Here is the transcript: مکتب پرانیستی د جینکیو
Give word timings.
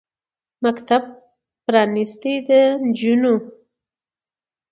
مکتب 0.63 1.03
پرانیستی 1.65 2.35
د 2.47 2.49
جینکیو 2.97 3.35